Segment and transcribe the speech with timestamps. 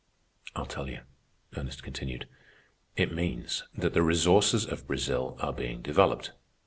[0.55, 1.01] "I'll tell you,"
[1.55, 2.27] Ernest continued.
[2.95, 6.31] "It means that the resources of Brazil are being developed.